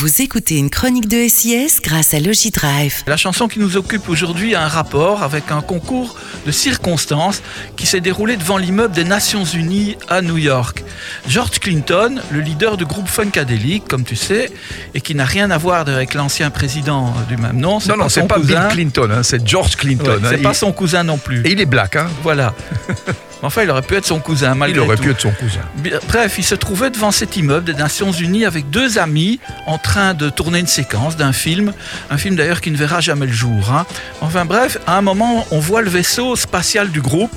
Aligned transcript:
Vous 0.00 0.22
écoutez 0.22 0.56
une 0.56 0.70
chronique 0.70 1.08
de 1.08 1.28
SIS 1.28 1.78
grâce 1.82 2.14
à 2.14 2.20
Logidrive. 2.20 3.02
La 3.06 3.18
chanson 3.18 3.48
qui 3.48 3.58
nous 3.58 3.76
occupe 3.76 4.08
aujourd'hui 4.08 4.54
a 4.54 4.62
un 4.64 4.66
rapport 4.66 5.22
avec 5.22 5.50
un 5.50 5.60
concours 5.60 6.16
de 6.46 6.50
circonstances 6.50 7.42
qui 7.76 7.86
s'est 7.86 8.00
déroulé 8.00 8.38
devant 8.38 8.56
l'immeuble 8.56 8.94
des 8.94 9.04
Nations 9.04 9.44
Unies 9.44 9.98
à 10.08 10.22
New 10.22 10.38
York. 10.38 10.84
George 11.28 11.58
Clinton, 11.60 12.18
le 12.30 12.40
leader 12.40 12.78
du 12.78 12.86
groupe 12.86 13.08
Funkadelic, 13.08 13.86
comme 13.88 14.04
tu 14.04 14.16
sais, 14.16 14.50
et 14.94 15.02
qui 15.02 15.14
n'a 15.14 15.26
rien 15.26 15.50
à 15.50 15.58
voir 15.58 15.86
avec 15.86 16.14
l'ancien 16.14 16.48
président 16.48 17.12
du 17.28 17.36
même 17.36 17.58
nom. 17.60 17.78
Non, 17.86 17.98
non, 17.98 18.08
c'est 18.08 18.26
pas 18.26 18.38
Bill 18.38 18.58
Clinton, 18.70 19.10
hein, 19.12 19.22
c'est 19.22 19.46
George 19.46 19.76
Clinton. 19.76 20.12
Ouais, 20.22 20.30
c'est 20.30 20.36
hein, 20.36 20.42
pas 20.42 20.52
il- 20.52 20.54
son 20.54 20.72
cousin 20.72 21.04
non 21.04 21.18
plus. 21.18 21.46
Et 21.46 21.52
il 21.52 21.60
est 21.60 21.66
black, 21.66 21.96
hein 21.96 22.08
Voilà. 22.22 22.54
Mais 23.42 23.46
Enfin, 23.46 23.62
il 23.62 23.70
aurait 23.70 23.82
pu 23.82 23.94
être 23.96 24.06
son 24.06 24.20
cousin, 24.20 24.54
malgré 24.54 24.78
Il 24.78 24.80
aurait 24.80 24.96
tout. 24.96 25.02
pu 25.02 25.10
être 25.10 25.20
son 25.20 25.30
cousin. 25.32 25.60
Bref, 26.08 26.34
il 26.38 26.44
se 26.44 26.54
trouvait 26.54 26.90
devant 26.90 27.10
cet 27.10 27.36
immeuble 27.36 27.64
des 27.64 27.74
Nations 27.74 28.12
Unies 28.12 28.44
avec 28.44 28.70
deux 28.70 28.98
amis 28.98 29.40
en 29.66 29.78
train 29.78 30.14
de 30.14 30.28
tourner 30.30 30.58
une 30.60 30.66
séquence 30.66 31.16
d'un 31.16 31.32
film, 31.32 31.72
un 32.10 32.18
film 32.18 32.36
d'ailleurs 32.36 32.60
qui 32.60 32.70
ne 32.70 32.76
verra 32.76 33.00
jamais 33.00 33.26
le 33.26 33.32
jour. 33.32 33.70
hein. 33.72 33.86
Enfin 34.20 34.44
bref, 34.44 34.78
à 34.86 34.96
un 34.98 35.02
moment, 35.02 35.46
on 35.50 35.58
voit 35.58 35.82
le 35.82 35.90
vaisseau 35.90 36.36
spatial 36.36 36.90
du 36.90 37.00
groupe 37.00 37.32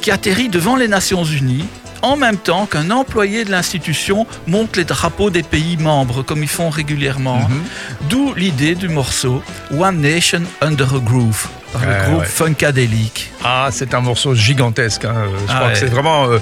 qui 0.00 0.10
atterrit 0.10 0.48
devant 0.48 0.76
les 0.76 0.88
Nations 0.88 1.24
Unies 1.24 1.66
en 2.02 2.16
même 2.16 2.38
temps 2.38 2.64
qu'un 2.64 2.90
employé 2.90 3.44
de 3.44 3.50
l'institution 3.50 4.26
monte 4.46 4.76
les 4.76 4.84
drapeaux 4.84 5.28
des 5.28 5.42
pays 5.42 5.76
membres 5.76 6.22
comme 6.22 6.42
ils 6.42 6.48
font 6.48 6.70
régulièrement. 6.70 7.40
Mhm. 7.46 7.62
D'où 8.08 8.32
l'idée 8.34 8.74
du 8.74 8.88
morceau 8.88 9.42
One 9.78 10.00
Nation 10.00 10.40
Under 10.62 10.94
a 10.94 10.98
Groove 10.98 11.46
par 11.72 11.82
le 11.86 12.04
groupe 12.06 12.20
ouais. 12.20 12.26
Funkadelic. 12.26 13.30
Ah, 13.44 13.68
c'est 13.70 13.94
un 13.94 14.00
morceau 14.00 14.34
gigantesque. 14.34 15.04
hein. 15.04 15.14
Je 15.28 15.44
Ah 15.48 15.54
crois 15.54 15.66
ouais. 15.68 15.72
que 15.72 15.78
c'est 15.78 15.86
vraiment 15.86 16.24
euh, 16.28 16.38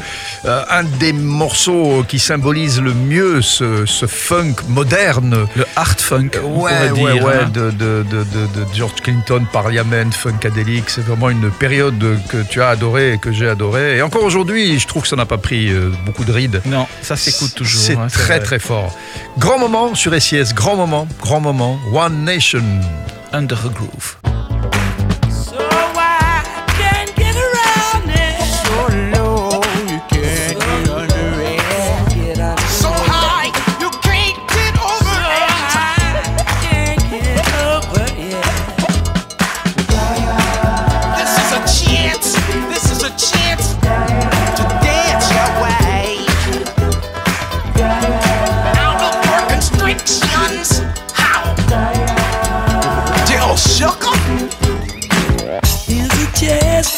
euh, 0.47 0.63
un 0.71 0.83
des 0.85 1.13
morceaux 1.13 2.05
qui 2.09 2.19
symbolise 2.19 2.81
le 2.81 2.93
mieux 2.95 3.41
ce, 3.43 3.87
ce 3.87 4.07
funk 4.07 4.55
moderne. 4.69 5.47
Le 5.55 5.67
art 5.77 5.95
funk, 5.99 6.31
on 6.43 6.63
Ouais, 6.63 6.89
pourrait 6.89 7.03
ouais, 7.03 7.13
dire, 7.15 7.25
ouais, 7.25 7.35
hein. 7.45 7.51
de, 7.53 7.71
de, 7.71 8.05
de, 8.11 8.25
de, 8.25 8.67
George 8.75 8.95
Clinton, 9.03 9.45
Parliament, 9.53 10.11
Funkadelic. 10.11 10.89
C'est 10.91 11.03
vraiment 11.05 11.31
une 11.31 11.51
période 11.51 12.19
que 12.29 12.39
tu 12.49 12.61
as 12.63 12.69
adorée 12.71 13.13
et 13.15 13.19
que 13.19 13.31
j'ai 13.33 13.49
adorée. 13.49 13.99
Et 13.99 14.03
encore 14.03 14.25
aujourd'hui, 14.25 14.79
je 14.79 14.87
trouve 14.87 15.03
que 15.03 15.09
ça 15.09 15.17
n'a 15.17 15.27
pas 15.27 15.39
pris 15.39 15.69
euh, 15.71 15.93
beaucoup 16.05 16.25
de 16.25 16.33
rides. 16.33 16.61
Non, 16.67 16.87
ça 17.03 17.17
s'écoute 17.17 17.55
toujours. 17.55 17.81
C'est 17.83 17.97
hein, 17.97 18.09
très 18.11 18.39
vrai. 18.39 18.41
très 18.41 18.59
fort. 18.59 18.97
Grand 19.39 19.59
moment 19.59 19.95
sur 19.95 20.21
SIS, 20.21 20.53
grand 20.55 20.77
moment, 20.77 21.07
grand 21.21 21.41
moment. 21.41 21.79
One 21.93 22.25
Nation. 22.25 22.63
Under 23.33 23.59
a 23.59 23.69
Groove. 23.69 24.17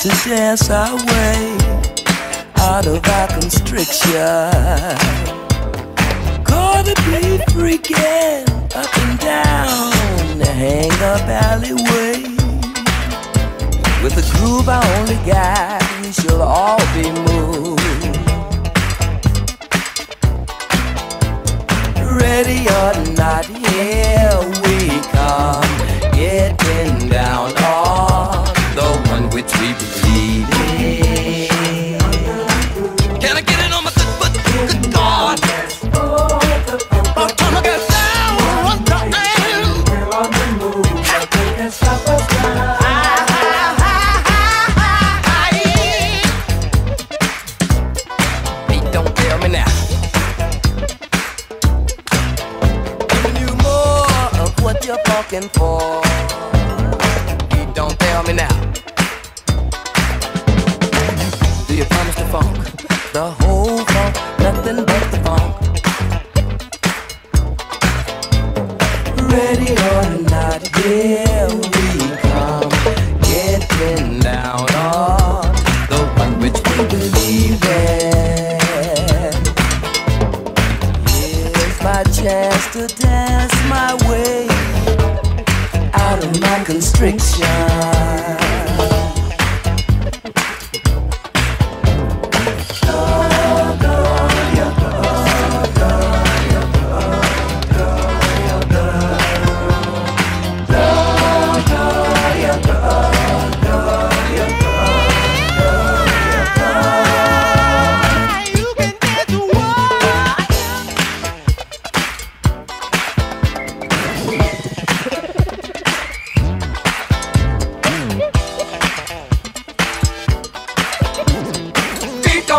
To 0.01 0.09
dance 0.27 0.71
our 0.71 0.97
way 0.97 1.59
out 2.57 2.87
of 2.87 3.07
our 3.07 3.29
constriction. 3.39 4.17
Gonna 6.43 6.95
be 7.05 7.37
freaking 7.53 8.49
up 8.75 8.99
and 8.99 9.19
down 9.19 10.39
the 10.39 10.47
hang 10.47 10.91
up 11.03 11.21
alleyway. 11.29 12.23
With 14.03 14.17
a 14.17 14.25
groove 14.39 14.71
I 14.71 14.81
only 15.01 15.17
got, 15.31 15.83
we 16.01 16.13
shall 16.13 16.41
all 16.41 16.81
be 16.95 17.11
moved. 17.29 17.83
Ready 22.23 22.67
or 22.69 22.95
not, 23.17 23.47
fucking 55.23 55.49
for. 55.51 56.01
Hey, 57.51 57.67
don't 57.75 57.99
tell 57.99 58.23
me 58.23 58.33
now. 58.33 58.57
Do 61.67 61.75
you 61.77 61.85
promise 61.85 62.15
the 62.15 62.27
funk? 62.33 62.57
The 63.13 63.31
whole 63.41 63.85
funk, 63.85 64.15
nothing 64.39 64.85
but 64.91 65.05
the 65.13 65.19
funk. 65.27 65.51
Ready 69.31 69.73
or 69.91 70.05
not, 70.31 70.61
here 70.79 71.49
we 71.73 71.85
come. 72.31 72.71
Getting 73.31 74.21
down 74.21 74.67
on 74.75 75.55
the 75.93 76.01
one 76.17 76.35
which 76.41 76.59
we 76.69 76.77
believe 76.95 77.63
in. 77.65 79.33
Here's 81.13 81.79
my 81.83 82.03
chance 82.05 82.65
to 82.73 82.87
dance 83.03 83.55
my 83.69 83.95
way 84.09 84.50
of 86.23 86.41
my 86.41 86.65
constriction. 86.65 88.10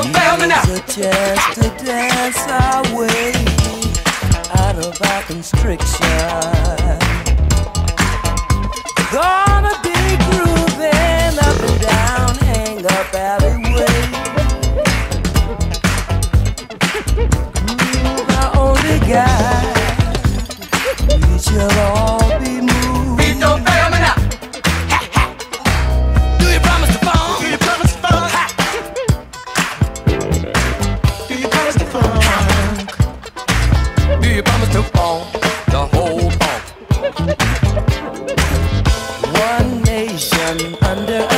Tell 0.03 0.37
me 0.37 0.45
a 0.45 0.79
chance 0.87 1.55
to 1.55 1.69
dance 1.85 2.37
our 2.47 2.81
way 2.97 3.33
out 4.57 4.77
of 4.77 4.99
our 5.01 5.21
constriction. 5.23 6.07
Gonna 9.11 9.75
be 9.83 10.17
grooving 10.25 11.37
up 11.37 11.59
and 11.61 11.81
down, 11.81 12.35
hang 12.49 12.85
up 12.85 13.13
alleyway. 13.13 14.01
Groove 17.13 18.29
I 18.29 18.51
only 18.57 18.99
got. 19.07 19.60
I'm 40.51 40.75
under 40.83 41.30